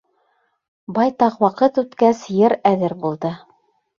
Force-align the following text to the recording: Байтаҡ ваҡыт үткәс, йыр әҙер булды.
Байтаҡ 0.97 1.35
ваҡыт 1.43 1.77
үткәс, 1.83 2.23
йыр 2.37 2.57
әҙер 2.71 2.95
булды. 3.05 3.33